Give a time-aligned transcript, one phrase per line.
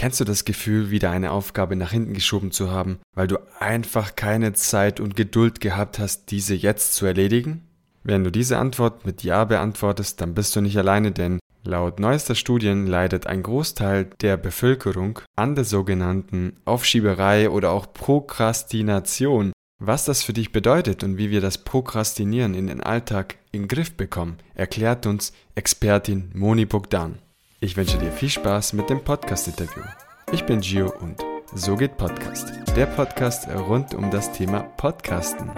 [0.00, 4.16] Kennst du das Gefühl, wieder eine Aufgabe nach hinten geschoben zu haben, weil du einfach
[4.16, 7.68] keine Zeit und Geduld gehabt hast, diese jetzt zu erledigen?
[8.02, 12.34] Wenn du diese Antwort mit Ja beantwortest, dann bist du nicht alleine, denn laut neuester
[12.34, 19.52] Studien leidet ein Großteil der Bevölkerung an der sogenannten Aufschieberei oder auch Prokrastination.
[19.82, 23.68] Was das für dich bedeutet und wie wir das Prokrastinieren in den Alltag in den
[23.68, 27.18] Griff bekommen, erklärt uns Expertin Moni Bogdan.
[27.62, 29.82] Ich wünsche dir viel Spaß mit dem Podcast-Interview.
[30.32, 31.22] Ich bin Gio und
[31.54, 35.50] So geht Podcast, der Podcast rund um das Thema Podcasten.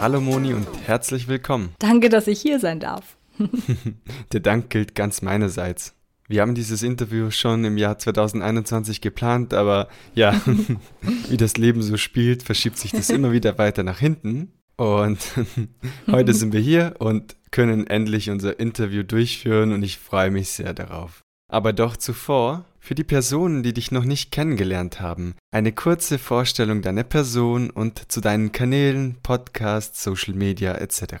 [0.00, 1.74] Hallo Moni und herzlich willkommen.
[1.78, 3.18] Danke, dass ich hier sein darf.
[4.32, 5.92] der Dank gilt ganz meinerseits.
[6.26, 10.40] Wir haben dieses Interview schon im Jahr 2021 geplant, aber ja,
[11.28, 14.53] wie das Leben so spielt, verschiebt sich das immer wieder weiter nach hinten.
[14.76, 15.18] Und
[16.10, 20.74] heute sind wir hier und können endlich unser Interview durchführen und ich freue mich sehr
[20.74, 21.20] darauf.
[21.50, 26.82] Aber doch zuvor, für die Personen, die dich noch nicht kennengelernt haben, eine kurze Vorstellung
[26.82, 31.14] deiner Person und zu deinen Kanälen, Podcasts, Social Media etc.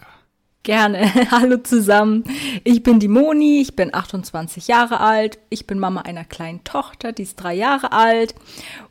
[0.64, 1.12] Gerne.
[1.30, 2.24] Hallo zusammen.
[2.64, 7.12] Ich bin die Moni, ich bin 28 Jahre alt, ich bin Mama einer kleinen Tochter,
[7.12, 8.34] die ist drei Jahre alt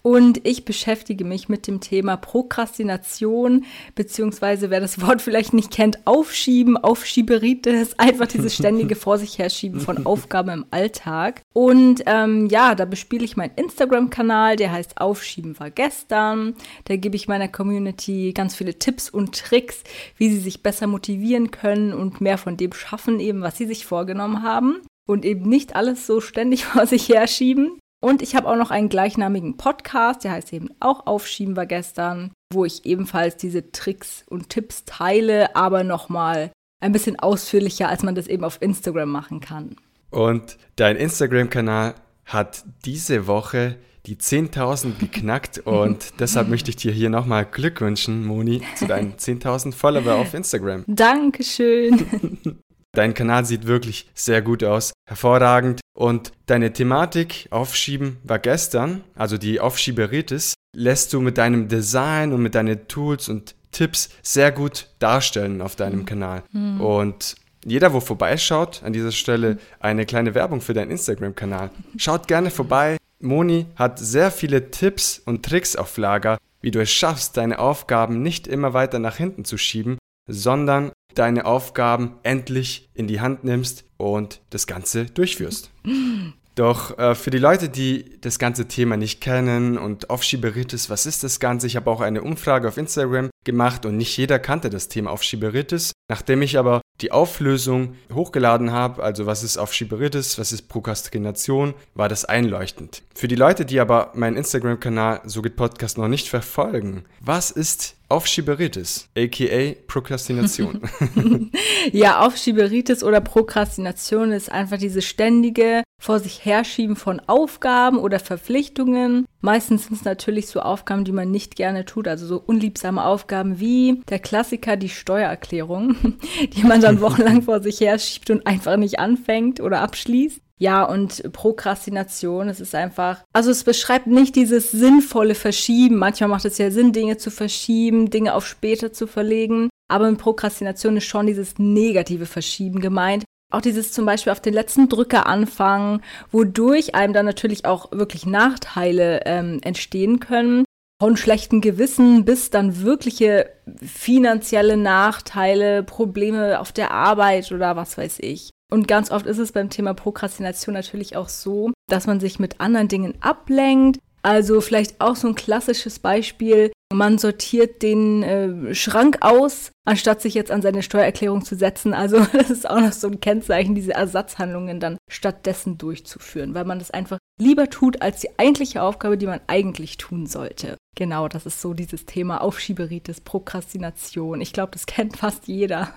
[0.04, 3.66] und ich beschäftige mich mit dem Thema Prokrastination,
[3.96, 9.80] beziehungsweise wer das Wort vielleicht nicht kennt, Aufschieben, Aufschieberitis, einfach dieses ständige Vor sich herschieben
[9.80, 11.42] von Aufgaben im Alltag.
[11.54, 16.54] Und ähm, ja, da bespiele ich meinen Instagram-Kanal, der heißt Aufschieben war gestern.
[16.86, 19.82] Da gebe ich meiner Community ganz viele Tipps und Tricks,
[20.18, 23.86] wie sie sich besser motivieren können und mehr von dem schaffen, eben was sie sich
[23.86, 27.80] vorgenommen haben und eben nicht alles so ständig vor sich herschieben.
[28.02, 32.34] Und ich habe auch noch einen gleichnamigen Podcast, der heißt eben auch Aufschieben war gestern,
[32.54, 38.14] wo ich ebenfalls diese Tricks und Tipps teile, aber nochmal ein bisschen ausführlicher, als man
[38.14, 39.78] das eben auf Instagram machen kann.
[40.10, 47.10] Und dein Instagram-Kanal hat diese Woche die 10.000 geknackt und deshalb möchte ich dir hier
[47.10, 50.84] nochmal Glück wünschen, Moni, zu deinen 10.000 Follower auf Instagram.
[50.88, 52.60] Dankeschön.
[52.96, 55.82] Dein Kanal sieht wirklich sehr gut aus, hervorragend.
[55.96, 62.44] Und deine Thematik Aufschieben war gestern, also die Aufschieberitis, lässt du mit deinem Design und
[62.44, 66.06] mit deinen Tools und Tipps sehr gut darstellen auf deinem mhm.
[66.06, 66.44] Kanal.
[66.52, 66.82] Mhm.
[66.82, 71.72] Und jeder, wo vorbeischaut, an dieser Stelle eine kleine Werbung für deinen Instagram-Kanal.
[71.98, 72.98] Schaut gerne vorbei.
[73.24, 78.22] Moni hat sehr viele Tipps und Tricks auf Lager, wie du es schaffst, deine Aufgaben
[78.22, 79.98] nicht immer weiter nach hinten zu schieben,
[80.28, 85.72] sondern deine Aufgaben endlich in die Hand nimmst und das Ganze durchführst.
[86.56, 91.24] Doch äh, für die Leute, die das ganze Thema nicht kennen und Aufschieberitis, was ist
[91.24, 91.66] das Ganze?
[91.68, 95.94] Ich habe auch eine Umfrage auf Instagram gemacht und nicht jeder kannte das Thema Aufschieberitis.
[96.10, 102.08] Nachdem ich aber die Auflösung hochgeladen habe, also was ist Aufschieberitis, was ist Prokrastination, war
[102.08, 103.02] das einleuchtend.
[103.16, 107.96] Für die Leute, die aber meinen Instagram-Kanal So geht Podcast noch nicht verfolgen, was ist
[108.10, 110.82] Aufschieberitis, aka Prokrastination.
[111.92, 119.26] ja, Aufschieberitis oder Prokrastination ist einfach diese ständige vor sich herschieben von Aufgaben oder Verpflichtungen.
[119.40, 123.62] Meistens sind es natürlich so Aufgaben, die man nicht gerne tut, also so unliebsame Aufgaben
[123.62, 125.96] wie der Klassiker, die Steuererklärung,
[126.58, 130.42] die man dann wochenlang vor sich herschiebt und einfach nicht anfängt oder abschließt.
[130.60, 135.96] Ja, und Prokrastination, es ist einfach, also es beschreibt nicht dieses sinnvolle Verschieben.
[135.96, 139.70] Manchmal macht es ja Sinn, Dinge zu verschieben, Dinge auf später zu verlegen.
[139.90, 143.24] Aber in Prokrastination ist schon dieses negative Verschieben gemeint.
[143.54, 146.02] Auch dieses zum Beispiel auf den letzten Drücker anfangen,
[146.32, 150.66] wodurch einem dann natürlich auch wirklich Nachteile ähm, entstehen können.
[151.00, 153.52] Von schlechten Gewissen bis dann wirkliche
[153.86, 158.50] finanzielle Nachteile, Probleme auf der Arbeit oder was weiß ich.
[158.72, 162.60] Und ganz oft ist es beim Thema Prokrastination natürlich auch so, dass man sich mit
[162.60, 164.00] anderen Dingen ablenkt.
[164.24, 170.34] Also vielleicht auch so ein klassisches Beispiel, man sortiert den äh, Schrank aus, anstatt sich
[170.34, 171.94] jetzt an seine Steuererklärung zu setzen.
[171.94, 176.80] Also das ist auch noch so ein Kennzeichen, diese Ersatzhandlungen dann stattdessen durchzuführen, weil man
[176.80, 180.78] das einfach lieber tut als die eigentliche Aufgabe, die man eigentlich tun sollte.
[180.96, 184.42] Genau, das ist so dieses Thema Aufschieberitis, Prokrastination.
[184.42, 185.94] Ich glaube, das kennt fast jeder.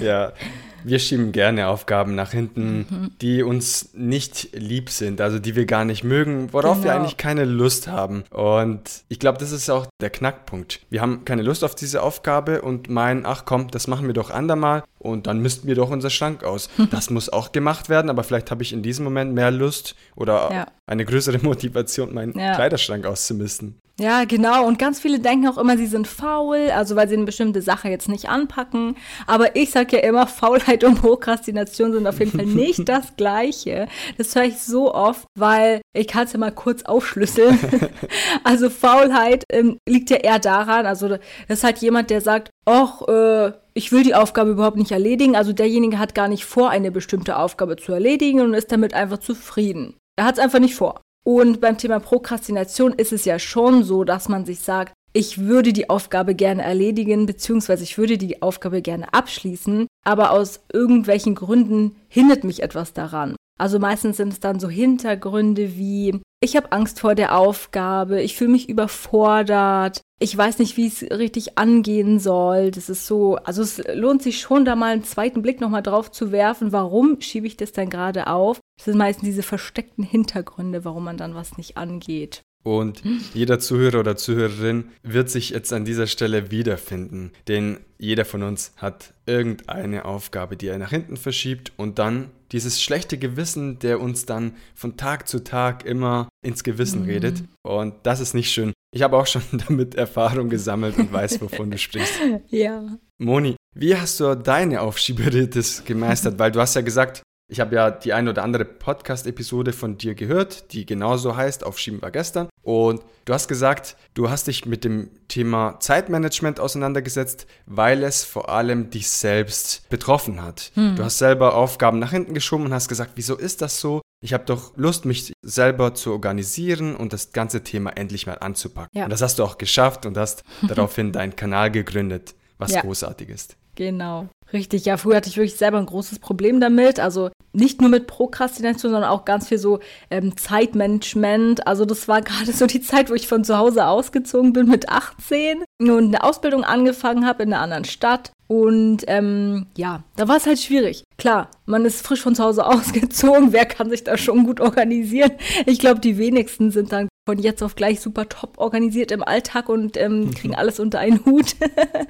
[0.00, 0.32] Ja,
[0.86, 3.10] wir schieben gerne Aufgaben nach hinten, mhm.
[3.20, 6.84] die uns nicht lieb sind, also die wir gar nicht mögen, worauf genau.
[6.84, 8.22] wir eigentlich keine Lust haben.
[8.30, 10.80] Und ich glaube, das ist auch der Knackpunkt.
[10.88, 14.30] Wir haben keine Lust auf diese Aufgabe und meinen, ach komm, das machen wir doch
[14.30, 16.70] andermal und dann missten wir doch unser Schrank aus.
[16.90, 20.50] Das muss auch gemacht werden, aber vielleicht habe ich in diesem Moment mehr Lust oder
[20.52, 20.66] ja.
[20.86, 22.54] eine größere Motivation, meinen ja.
[22.54, 23.80] Kleiderschrank auszumisten.
[23.98, 24.66] Ja, genau.
[24.66, 27.88] Und ganz viele denken auch immer, sie sind faul, also weil sie eine bestimmte Sache
[27.88, 28.94] jetzt nicht anpacken.
[29.26, 33.16] Aber ich sage ja immer, Faulheit Faulheit und Prokrastination sind auf jeden Fall nicht das
[33.16, 33.88] Gleiche.
[34.18, 37.58] Das höre ich so oft, weil ich kann es ja mal kurz aufschlüsseln.
[38.44, 41.18] also Faulheit ähm, liegt ja eher daran, also das
[41.48, 45.36] ist halt jemand, der sagt, ach, äh, ich will die Aufgabe überhaupt nicht erledigen.
[45.36, 49.18] Also derjenige hat gar nicht vor, eine bestimmte Aufgabe zu erledigen und ist damit einfach
[49.18, 49.94] zufrieden.
[50.18, 51.00] Er hat es einfach nicht vor.
[51.26, 55.72] Und beim Thema Prokrastination ist es ja schon so, dass man sich sagt, ich würde
[55.72, 61.96] die Aufgabe gerne erledigen, beziehungsweise ich würde die Aufgabe gerne abschließen, aber aus irgendwelchen Gründen
[62.08, 63.34] hindert mich etwas daran.
[63.58, 68.36] Also meistens sind es dann so Hintergründe wie, ich habe Angst vor der Aufgabe, ich
[68.36, 72.70] fühle mich überfordert, ich weiß nicht, wie es richtig angehen soll.
[72.70, 76.10] Das ist so, also es lohnt sich schon, da mal einen zweiten Blick nochmal drauf
[76.10, 78.60] zu werfen, warum schiebe ich das dann gerade auf.
[78.76, 82.42] Das sind meistens diese versteckten Hintergründe, warum man dann was nicht angeht.
[82.66, 83.00] Und
[83.32, 88.72] jeder Zuhörer oder Zuhörerin wird sich jetzt an dieser Stelle wiederfinden, denn jeder von uns
[88.76, 94.26] hat irgendeine Aufgabe, die er nach hinten verschiebt und dann dieses schlechte Gewissen, der uns
[94.26, 97.08] dann von Tag zu Tag immer ins Gewissen mhm.
[97.08, 97.44] redet.
[97.62, 98.72] Und das ist nicht schön.
[98.92, 102.14] Ich habe auch schon damit Erfahrung gesammelt und weiß, wovon du sprichst.
[102.48, 102.98] Ja.
[103.18, 106.38] Moni, wie hast du deine Aufschieberitis gemeistert?
[106.40, 110.14] Weil du hast ja gesagt, ich habe ja die eine oder andere Podcast-Episode von dir
[110.14, 112.48] gehört, die genauso heißt, Aufschieben war gestern.
[112.62, 118.48] Und du hast gesagt, du hast dich mit dem Thema Zeitmanagement auseinandergesetzt, weil es vor
[118.48, 120.72] allem dich selbst betroffen hat.
[120.74, 120.96] Hm.
[120.96, 124.00] Du hast selber Aufgaben nach hinten geschoben und hast gesagt, wieso ist das so?
[124.20, 128.90] Ich habe doch Lust, mich selber zu organisieren und das ganze Thema endlich mal anzupacken.
[128.92, 129.04] Ja.
[129.04, 132.80] Und das hast du auch geschafft und hast daraufhin deinen Kanal gegründet, was ja.
[132.80, 133.56] großartig ist.
[133.76, 134.26] Genau.
[134.52, 136.98] Richtig, ja, früher hatte ich wirklich selber ein großes Problem damit.
[136.98, 139.80] Also nicht nur mit Prokrastination, sondern auch ganz viel so
[140.10, 141.66] ähm, Zeitmanagement.
[141.66, 144.88] Also das war gerade so die Zeit, wo ich von zu Hause ausgezogen bin mit
[144.88, 148.32] 18 und eine Ausbildung angefangen habe in einer anderen Stadt.
[148.48, 151.04] Und ähm, ja, da war es halt schwierig.
[151.18, 153.52] Klar, man ist frisch von zu Hause ausgezogen.
[153.52, 155.32] Wer kann sich da schon gut organisieren?
[155.66, 159.68] Ich glaube, die wenigsten sind dann von jetzt auf gleich super top organisiert im Alltag
[159.68, 161.56] und ähm, kriegen alles unter einen Hut.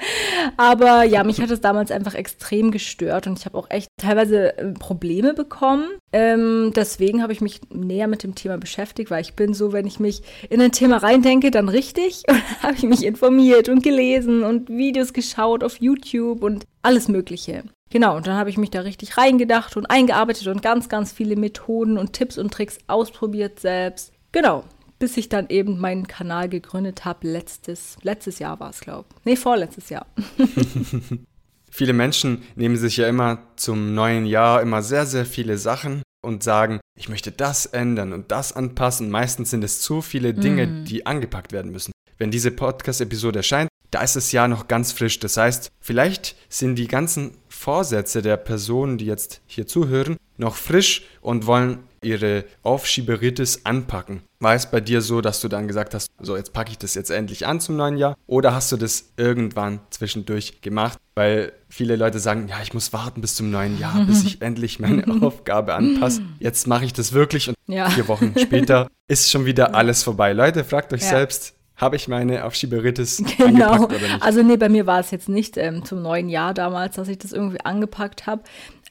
[0.59, 4.59] Aber ja, mich hat es damals einfach extrem gestört und ich habe auch echt teilweise
[4.59, 5.89] äh, Probleme bekommen.
[6.19, 9.87] Ähm, deswegen habe ich mich näher mit dem Thema beschäftigt, weil ich bin so, wenn
[9.87, 12.23] ich mich in ein Thema reindenke, dann richtig.
[12.29, 17.09] Und dann habe ich mich informiert und gelesen und Videos geschaut auf YouTube und alles
[17.09, 17.65] Mögliche.
[17.91, 21.37] Genau, und dann habe ich mich da richtig reingedacht und eingearbeitet und ganz, ganz viele
[21.37, 24.13] Methoden und Tipps und Tricks ausprobiert selbst.
[24.33, 24.65] Genau,
[24.99, 27.29] bis ich dann eben meinen Kanal gegründet habe.
[27.29, 29.25] Letztes, letztes Jahr war es, glaube ich.
[29.25, 30.07] Nee, vorletztes Jahr.
[31.71, 36.43] viele Menschen nehmen sich ja immer zum neuen Jahr immer sehr, sehr viele Sachen und
[36.43, 39.11] sagen, ich möchte das ändern und das anpassen.
[39.11, 40.85] Meistens sind es zu viele Dinge, mm.
[40.85, 41.93] die angepackt werden müssen.
[42.19, 45.21] Wenn diese Podcast-Episode erscheint, da ist das Jahr noch ganz frisch.
[45.21, 51.05] Das heißt, vielleicht sind die ganzen Vorsätze der Personen, die jetzt hier zuhören, noch frisch
[51.21, 54.23] und wollen ihre Aufschieberitis anpacken.
[54.41, 56.95] War es bei dir so, dass du dann gesagt hast, so jetzt packe ich das
[56.95, 58.17] jetzt endlich an zum neuen Jahr?
[58.27, 60.99] Oder hast du das irgendwann zwischendurch gemacht?
[61.17, 64.79] Weil viele Leute sagen, ja, ich muss warten bis zum neuen Jahr, bis ich endlich
[64.79, 66.21] meine Aufgabe anpasse.
[66.41, 67.89] Jetzt mache ich das wirklich und ja.
[67.89, 70.35] vier Wochen später ist schon wieder alles vorbei.
[70.35, 71.09] Leute, fragt euch ja.
[71.09, 73.71] selbst, habe ich meine Aufschieberitis genau.
[73.73, 74.23] angepackt oder nicht?
[74.23, 77.17] Also nee, bei mir war es jetzt nicht ähm, zum neuen Jahr damals, dass ich
[77.17, 78.43] das irgendwie angepackt habe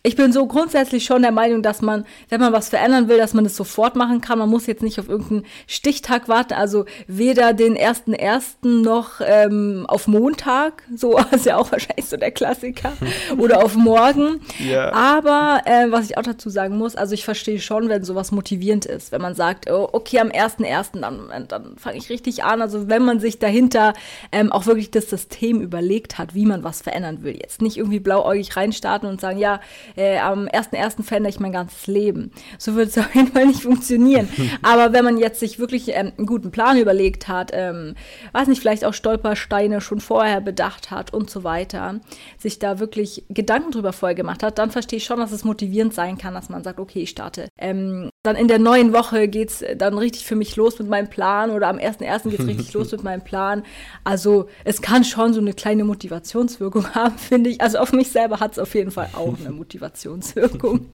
[0.06, 3.34] ich bin so grundsätzlich schon der Meinung, dass man, wenn man was verändern will, dass
[3.34, 4.38] man es sofort machen kann.
[4.38, 9.86] Man muss jetzt nicht auf irgendeinen Stichtag warten, also weder den ersten ersten noch ähm,
[9.88, 12.94] auf Montag, so ist ja auch wahrscheinlich so der Klassiker,
[13.38, 14.42] oder auf morgen.
[14.60, 14.94] Yeah.
[14.94, 18.86] Aber äh, was ich auch dazu sagen muss, also ich verstehe schon, wenn sowas motivierend
[18.86, 22.62] ist, wenn man sagt, oh, okay, am ersten ersten, dann, dann fange ich richtig an.
[22.62, 23.94] Also wenn man sich dahinter
[24.32, 28.00] ähm, auch wirklich das System überlegt hat, wie man was verändern will, jetzt nicht irgendwie
[28.00, 29.60] blauäugig reinstarten und sagen, ja,
[29.96, 31.04] äh, am 1.1.
[31.04, 32.32] verändere ich mein ganzes Leben.
[32.58, 34.30] So wird es auf jeden Fall nicht funktionieren.
[34.62, 37.96] Aber wenn man jetzt sich wirklich ähm, einen guten Plan überlegt hat, ähm,
[38.34, 42.00] weiß nicht, vielleicht auch Stolpersteine schon vorher bedacht hat und so weiter,
[42.38, 45.94] sich da wirklich Gedanken drüber vorher gemacht hat, dann verstehe ich schon, dass es motivierend
[45.94, 47.48] sein kann, dass man sagt, okay, ich starte.
[47.60, 51.10] Ähm, dann in der neuen Woche geht es dann richtig für mich los mit meinem
[51.10, 52.30] Plan oder am 1.1.
[52.30, 53.64] geht es richtig los mit meinem Plan.
[54.04, 57.62] Also es kann schon so eine kleine Motivationswirkung haben, finde ich.
[57.62, 60.92] Also auf mich selber hat es auf jeden Fall auch eine Motivationswirkung.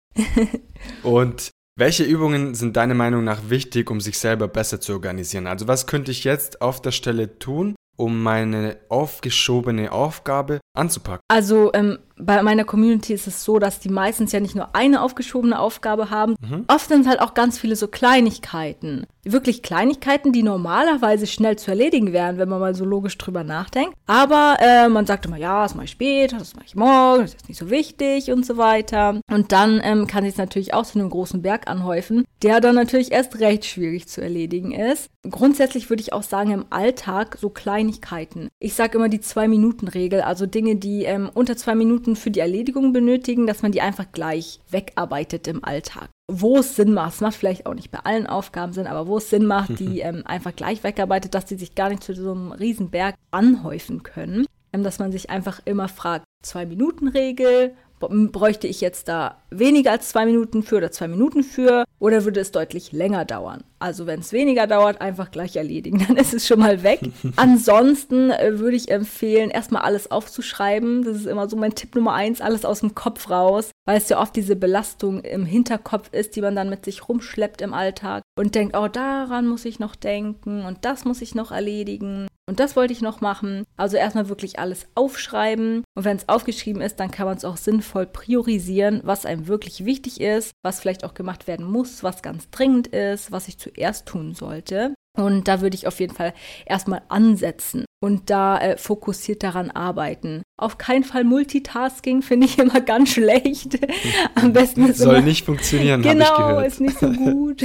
[1.04, 5.48] Und welche Übungen sind deiner Meinung nach wichtig, um sich selber besser zu organisieren?
[5.48, 11.22] Also was könnte ich jetzt auf der Stelle tun, um meine aufgeschobene Aufgabe anzupacken?
[11.28, 15.02] Also ähm, bei meiner Community ist es so, dass die meistens ja nicht nur eine
[15.02, 16.36] aufgeschobene Aufgabe haben.
[16.42, 16.66] Mhm.
[16.68, 19.06] Oft sind es halt auch ganz viele so Kleinigkeiten.
[19.24, 23.96] Wirklich Kleinigkeiten, die normalerweise schnell zu erledigen wären, wenn man mal so logisch drüber nachdenkt.
[24.08, 27.36] Aber äh, man sagt immer, ja, das mache ich später, das mache ich morgen, das
[27.36, 29.20] ist nicht so wichtig und so weiter.
[29.30, 33.12] Und dann ähm, kann sich natürlich auch zu einem großen Berg anhäufen, der dann natürlich
[33.12, 35.10] erst recht schwierig zu erledigen ist.
[35.30, 37.50] Grundsätzlich würde ich auch sagen, im Alltag so
[37.92, 38.50] Kleinigkeiten.
[38.60, 42.94] Ich sage immer die Zwei-Minuten-Regel, also Dinge, die ähm, unter zwei Minuten für die Erledigung
[42.94, 46.10] benötigen, dass man die einfach gleich wegarbeitet im Alltag.
[46.32, 49.18] Wo es Sinn macht, es macht vielleicht auch nicht bei allen Aufgaben Sinn, aber wo
[49.18, 52.32] es Sinn macht, die ähm, einfach gleich wegarbeitet, dass die sich gar nicht zu so
[52.32, 54.46] einem Riesenberg anhäufen können.
[54.74, 57.74] Ähm, dass man sich einfach immer fragt, Zwei-Minuten-Regel,
[58.10, 62.40] bräuchte ich jetzt da weniger als zwei Minuten für oder zwei Minuten für oder würde
[62.40, 63.64] es deutlich länger dauern?
[63.80, 67.00] Also wenn es weniger dauert, einfach gleich erledigen, dann ist es schon mal weg.
[67.36, 71.04] Ansonsten äh, würde ich empfehlen, erstmal alles aufzuschreiben.
[71.04, 74.10] Das ist immer so mein Tipp Nummer eins, alles aus dem Kopf raus, weil es
[74.10, 78.24] ja oft diese Belastung im Hinterkopf ist, die man dann mit sich rumschleppt im Alltag
[78.38, 82.28] und denkt, oh, daran muss ich noch denken und das muss ich noch erledigen.
[82.50, 83.64] Und das wollte ich noch machen.
[83.78, 85.84] Also erstmal wirklich alles aufschreiben.
[85.96, 89.86] Und wenn es aufgeschrieben ist, dann kann man es auch sinnvoll priorisieren, was einem wirklich
[89.86, 94.06] wichtig ist, was vielleicht auch gemacht werden muss, was ganz dringend ist, was ich zuerst
[94.06, 94.94] tun sollte.
[95.18, 96.34] Und da würde ich auf jeden Fall
[96.66, 100.42] erstmal ansetzen und da äh, fokussiert daran arbeiten.
[100.58, 103.78] Auf keinen Fall Multitasking finde ich immer ganz schlecht.
[104.36, 106.02] Am besten ist soll immer, nicht funktionieren.
[106.02, 107.64] Genau, ist nicht so gut.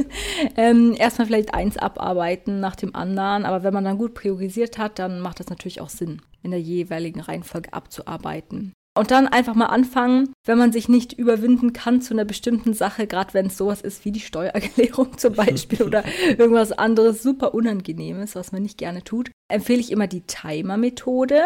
[0.56, 4.98] ähm, erstmal vielleicht eins abarbeiten nach dem anderen, aber wenn man dann gut priorisiert hat,
[4.98, 8.72] dann macht das natürlich auch Sinn, in der jeweiligen Reihenfolge abzuarbeiten.
[8.96, 13.06] Und dann einfach mal anfangen, wenn man sich nicht überwinden kann zu einer bestimmten Sache,
[13.06, 16.02] gerade wenn es sowas ist wie die Steuererklärung zum Beispiel oder
[16.38, 21.40] irgendwas anderes super Unangenehmes, was man nicht gerne tut, empfehle ich immer die Timer-Methode.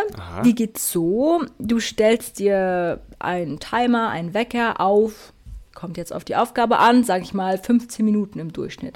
[0.45, 5.35] Die geht so, du stellst dir einen Timer, einen Wecker auf
[5.75, 8.95] kommt jetzt auf die Aufgabe an, sage ich mal 15 Minuten im Durchschnitt.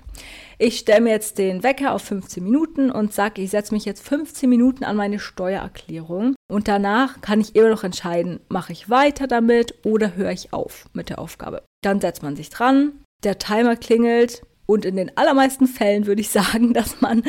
[0.60, 4.04] Ich stelle mir jetzt den Wecker auf 15 Minuten und sage, ich setze mich jetzt
[4.04, 9.28] 15 Minuten an meine Steuererklärung und danach kann ich immer noch entscheiden, mache ich weiter
[9.28, 11.62] damit oder höre ich auf mit der Aufgabe.
[11.84, 16.28] Dann setzt man sich dran, der Timer klingelt, und in den allermeisten Fällen würde ich
[16.30, 17.22] sagen, dass man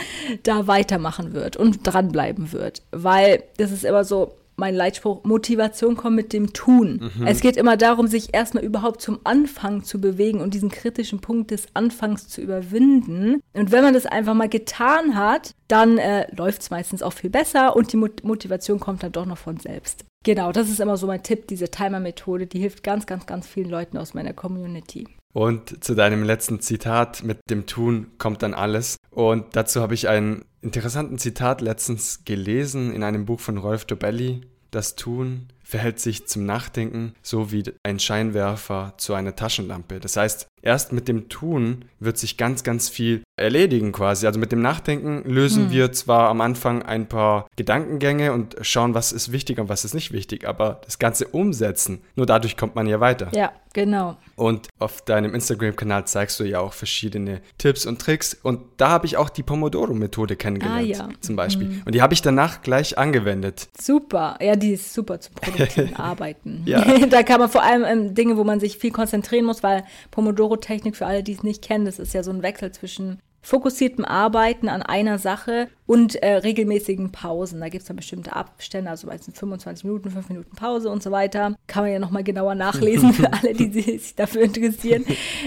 [0.43, 2.81] da weitermachen wird und dranbleiben wird.
[2.91, 7.09] Weil das ist immer so, mein Leitspruch, Motivation kommt mit dem Tun.
[7.17, 7.27] Mhm.
[7.27, 11.51] Es geht immer darum, sich erstmal überhaupt zum Anfang zu bewegen und diesen kritischen Punkt
[11.51, 13.41] des Anfangs zu überwinden.
[13.53, 17.29] Und wenn man das einfach mal getan hat, dann äh, läuft es meistens auch viel
[17.29, 20.05] besser und die Motivation kommt dann doch noch von selbst.
[20.23, 23.69] Genau, das ist immer so mein Tipp, diese Timer-Methode, die hilft ganz, ganz, ganz vielen
[23.69, 25.07] Leuten aus meiner Community.
[25.33, 28.97] Und zu deinem letzten Zitat mit dem Tun kommt dann alles.
[29.11, 34.41] Und dazu habe ich einen interessanten Zitat letztens gelesen in einem Buch von Rolf Dobelli.
[34.71, 39.99] Das Tun verhält sich zum Nachdenken so wie ein Scheinwerfer zu einer Taschenlampe.
[39.99, 44.25] Das heißt, erst mit dem Tun wird sich ganz, ganz viel erledigen quasi.
[44.25, 45.71] Also mit dem Nachdenken lösen hm.
[45.71, 49.93] wir zwar am Anfang ein paar Gedankengänge und schauen, was ist wichtig und was ist
[49.93, 53.29] nicht wichtig, aber das Ganze umsetzen, nur dadurch kommt man ja weiter.
[53.33, 53.51] Ja,
[53.85, 54.17] genau.
[54.35, 59.05] Und auf deinem Instagram-Kanal zeigst du ja auch verschiedene Tipps und Tricks und da habe
[59.05, 61.09] ich auch die Pomodoro-Methode kennengelernt, ah, ja.
[61.21, 61.67] zum Beispiel.
[61.67, 61.83] Hm.
[61.85, 63.67] Und die habe ich danach gleich angewendet.
[63.79, 66.65] Super, ja, die ist super zum produktiven Arbeiten.
[67.09, 70.95] da kann man vor allem ähm, Dinge, wo man sich viel konzentrieren muss, weil Pomodoro-Technik,
[70.95, 74.69] für alle, die es nicht kennen, das ist ja so ein Wechsel zwischen fokussiertem Arbeiten
[74.69, 77.59] an einer Sache und äh, regelmäßigen Pausen.
[77.59, 81.11] Da gibt es dann bestimmte Abstände, also meistens 25 Minuten, 5 Minuten Pause und so
[81.11, 81.55] weiter.
[81.67, 85.05] Kann man ja nochmal genauer nachlesen für alle, die sich dafür interessieren.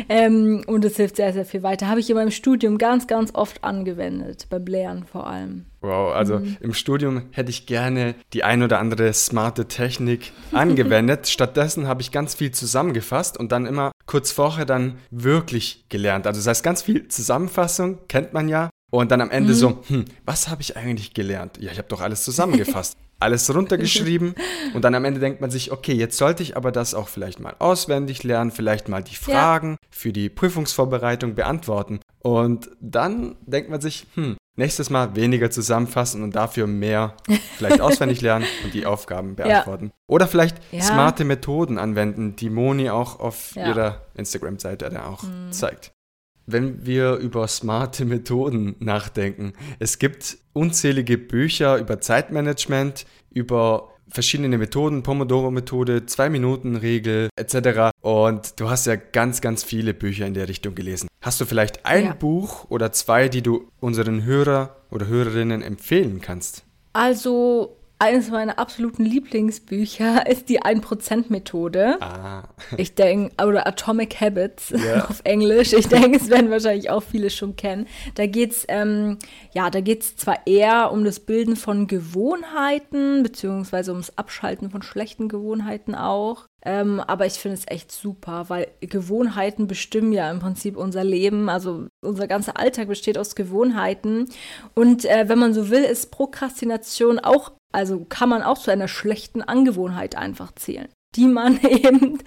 [0.08, 1.88] Ähm, und es hilft sehr, sehr viel weiter.
[1.88, 5.66] Habe ich in meinem Studium ganz, ganz oft angewendet, beim Lehren vor allem.
[5.82, 6.56] Wow, also mhm.
[6.60, 11.28] im Studium hätte ich gerne die ein oder andere smarte Technik angewendet.
[11.28, 16.26] Stattdessen habe ich ganz viel zusammengefasst und dann immer kurz vorher dann wirklich gelernt.
[16.26, 18.70] Also das heißt, ganz viel Zusammenfassung kennt man ja.
[18.90, 19.56] Und dann am Ende mhm.
[19.56, 21.58] so, hm, was habe ich eigentlich gelernt?
[21.58, 22.96] Ja, ich habe doch alles zusammengefasst.
[23.22, 24.34] alles runtergeschrieben
[24.74, 27.40] und dann am Ende denkt man sich, okay, jetzt sollte ich aber das auch vielleicht
[27.40, 29.88] mal auswendig lernen, vielleicht mal die Fragen ja.
[29.90, 32.00] für die Prüfungsvorbereitung beantworten.
[32.18, 37.16] Und dann denkt man sich, hm, nächstes Mal weniger zusammenfassen und dafür mehr
[37.56, 39.86] vielleicht auswendig lernen und die Aufgaben beantworten.
[39.86, 39.92] Ja.
[40.06, 40.82] Oder vielleicht ja.
[40.82, 43.68] smarte Methoden anwenden, die Moni auch auf ja.
[43.68, 45.52] ihrer Instagram-Seite da auch mhm.
[45.52, 45.92] zeigt.
[46.44, 55.02] Wenn wir über smarte Methoden nachdenken, es gibt unzählige Bücher über Zeitmanagement, über verschiedene Methoden,
[55.02, 57.90] Pomodoro-Methode, Zwei-Minuten-Regel etc.
[58.00, 61.08] Und du hast ja ganz, ganz viele Bücher in der Richtung gelesen.
[61.20, 62.12] Hast du vielleicht ein ja.
[62.14, 66.64] Buch oder zwei, die du unseren Hörer oder Hörerinnen empfehlen kannst?
[66.92, 71.98] Also eines meiner absoluten Lieblingsbücher ist die 1%-Methode.
[72.00, 72.42] Ah.
[72.78, 75.04] Ich denke, oder Atomic Habits Ja.
[75.08, 75.72] auf Englisch.
[75.72, 77.86] Ich denke, es werden wahrscheinlich auch viele schon kennen.
[78.14, 79.18] Da geht's ähm,
[79.52, 85.28] ja, da geht's zwar eher um das Bilden von Gewohnheiten, beziehungsweise ums Abschalten von schlechten
[85.28, 86.46] Gewohnheiten auch.
[86.64, 91.48] Ähm, aber ich finde es echt super, weil Gewohnheiten bestimmen ja im Prinzip unser Leben.
[91.48, 94.28] Also unser ganzer Alltag besteht aus Gewohnheiten.
[94.74, 98.88] Und äh, wenn man so will, ist Prokrastination auch, also kann man auch zu einer
[98.88, 102.18] schlechten Angewohnheit einfach zählen die man eben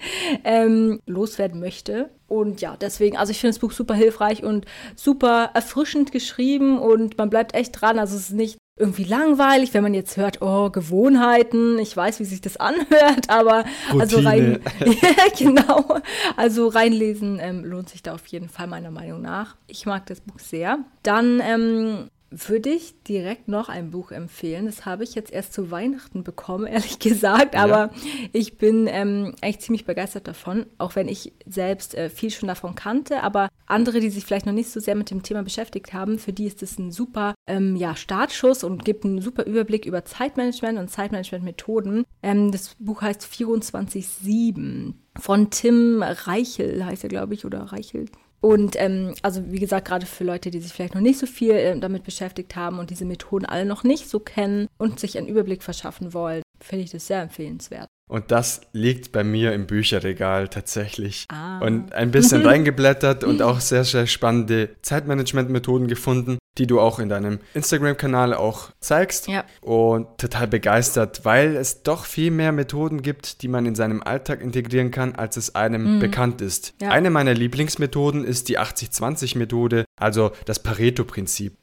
[0.44, 2.10] ähm, loswerden möchte.
[2.28, 7.18] Und ja, deswegen, also ich finde das Buch super hilfreich und super erfrischend geschrieben und
[7.18, 7.98] man bleibt echt dran.
[7.98, 12.24] Also es ist nicht irgendwie langweilig, wenn man jetzt hört, oh, Gewohnheiten, ich weiß, wie
[12.24, 13.64] sich das anhört, aber
[13.98, 16.00] also rein, ja, genau,
[16.36, 19.56] also reinlesen ähm, lohnt sich da auf jeden Fall meiner Meinung nach.
[19.66, 20.80] Ich mag das Buch sehr.
[21.02, 24.66] Dann ähm, würde ich direkt noch ein Buch empfehlen.
[24.66, 27.54] Das habe ich jetzt erst zu Weihnachten bekommen, ehrlich gesagt.
[27.54, 27.64] Ja.
[27.64, 27.90] Aber
[28.32, 32.74] ich bin ähm, eigentlich ziemlich begeistert davon, auch wenn ich selbst äh, viel schon davon
[32.74, 33.22] kannte.
[33.22, 36.32] Aber andere, die sich vielleicht noch nicht so sehr mit dem Thema beschäftigt haben, für
[36.32, 40.78] die ist es ein super ähm, ja, Startschuss und gibt einen super Überblick über Zeitmanagement
[40.78, 42.04] und Zeitmanagement-Methoden.
[42.22, 48.06] Ähm, das Buch heißt 24-7 von Tim Reichel, heißt er, glaube ich, oder Reichel.
[48.46, 51.50] Und ähm, also wie gesagt, gerade für Leute, die sich vielleicht noch nicht so viel
[51.50, 55.26] äh, damit beschäftigt haben und diese Methoden alle noch nicht so kennen und sich einen
[55.26, 57.88] Überblick verschaffen wollen, finde ich das sehr empfehlenswert.
[58.08, 61.26] Und das liegt bei mir im Bücherregal tatsächlich.
[61.28, 61.58] Ah.
[61.58, 67.08] Und ein bisschen reingeblättert und auch sehr, sehr spannende Zeitmanagement-Methoden gefunden, die du auch in
[67.08, 69.26] deinem Instagram-Kanal auch zeigst.
[69.26, 69.44] Ja.
[69.60, 74.40] Und total begeistert, weil es doch viel mehr Methoden gibt, die man in seinem Alltag
[74.40, 76.74] integrieren kann, als es einem bekannt ist.
[76.80, 76.90] Ja.
[76.90, 81.56] Eine meiner Lieblingsmethoden ist die 80-20-Methode, also das Pareto-Prinzip.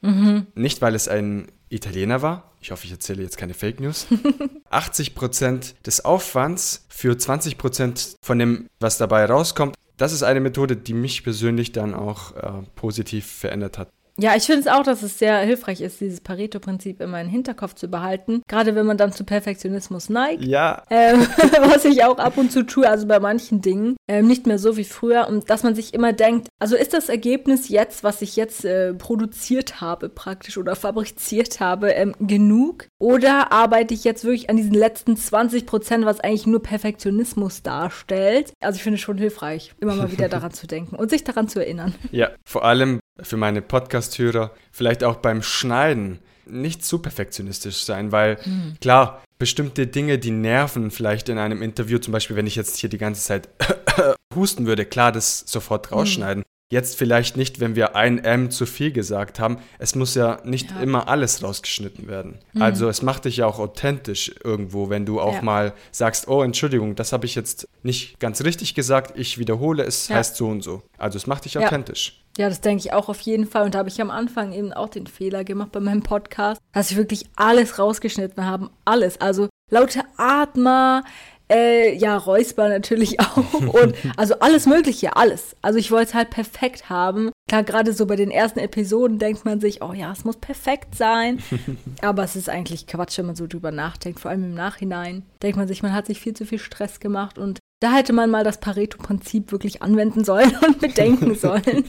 [0.56, 2.51] Nicht, weil es ein Italiener war.
[2.62, 4.08] Ich hoffe, ich erzähle jetzt keine Fake News.
[4.72, 9.75] 80% des Aufwands für 20% von dem, was dabei rauskommt.
[9.98, 13.89] Das ist eine Methode, die mich persönlich dann auch äh, positiv verändert hat.
[14.20, 17.74] Ja, ich finde es auch, dass es sehr hilfreich ist, dieses Pareto-Prinzip immer im Hinterkopf
[17.74, 18.43] zu behalten.
[18.48, 20.43] Gerade wenn man dann zu Perfektionismus neigt.
[20.43, 21.22] Ja, Ähm,
[21.62, 24.77] was ich auch ab und zu tue, also bei manchen Dingen, ähm, nicht mehr so
[24.77, 25.27] wie früher.
[25.27, 28.93] Und dass man sich immer denkt, also ist das Ergebnis jetzt, was ich jetzt äh,
[28.93, 32.86] produziert habe praktisch oder fabriziert habe, ähm, genug?
[32.99, 38.54] Oder arbeite ich jetzt wirklich an diesen letzten 20 Prozent, was eigentlich nur Perfektionismus darstellt?
[38.60, 41.47] Also ich finde es schon hilfreich, immer mal wieder daran zu denken und sich daran
[41.47, 41.95] zu erinnern.
[42.12, 48.38] ja, vor allem für meine Podcast-Hörer, vielleicht auch beim Schneiden nicht zu perfektionistisch sein, weil
[48.82, 52.89] klar, bestimmte Dinge, die nerven vielleicht in einem Interview, zum Beispiel, wenn ich jetzt hier
[52.89, 53.49] die ganze Zeit
[54.36, 56.43] husten würde, klar, das sofort rausschneiden.
[56.71, 59.58] Jetzt vielleicht nicht, wenn wir ein M zu viel gesagt haben.
[59.78, 60.80] Es muss ja nicht Ja.
[60.82, 62.39] immer alles rausgeschnitten werden.
[62.60, 65.41] Also es macht dich ja auch authentisch irgendwo, wenn du auch Ja.
[65.43, 70.08] mal sagst, oh Entschuldigung, das habe ich jetzt nicht ganz richtig gesagt, ich wiederhole, es
[70.08, 70.15] Ja.
[70.15, 70.82] heißt so und so.
[70.97, 72.23] Also es macht dich authentisch.
[72.38, 73.65] Ja, das denke ich auch auf jeden Fall.
[73.65, 76.89] Und da habe ich am Anfang eben auch den Fehler gemacht bei meinem Podcast, dass
[76.89, 78.69] ich wirklich alles rausgeschnitten habe.
[78.86, 79.22] Alles.
[79.22, 81.04] Also laute Atmer,
[81.50, 83.54] äh, ja, Räusper natürlich auch.
[83.54, 85.56] Und also alles Mögliche, alles.
[85.62, 87.32] Also ich wollte es halt perfekt haben.
[87.48, 90.96] Klar, gerade so bei den ersten Episoden denkt man sich, oh ja, es muss perfekt
[90.96, 91.39] sein.
[92.02, 94.19] Aber es ist eigentlich Quatsch, wenn man so drüber nachdenkt.
[94.19, 97.38] Vor allem im Nachhinein denkt man sich, man hat sich viel zu viel Stress gemacht
[97.38, 101.84] und da hätte man mal das Pareto-Prinzip wirklich anwenden sollen und bedenken sollen.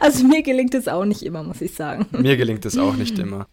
[0.00, 2.06] Also mir gelingt es auch nicht immer, muss ich sagen.
[2.12, 3.48] Mir gelingt es auch nicht immer.